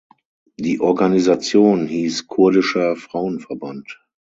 [0.57, 3.99] Die Organisation hieß Kurdischer Frauenverband.